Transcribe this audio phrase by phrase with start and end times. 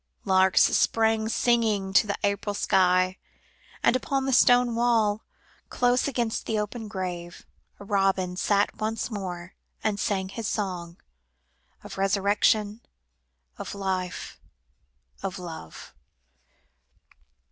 [0.25, 3.19] Larks sprang singing to the April sky,
[3.83, 5.21] and upon the stone wall
[5.69, 7.45] close against the open grave,
[7.79, 9.53] a robin sat once more,
[9.83, 10.97] and sang his song,
[11.83, 12.81] of resurrection,
[13.59, 14.39] of life,
[15.21, 15.93] of love.